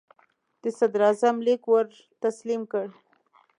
[0.61, 1.85] د صدراعظم لیک ور
[2.23, 2.85] تسلیم کړ.